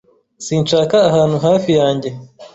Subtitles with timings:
[0.45, 2.09] Sinshaka ahantu hafi yanjye.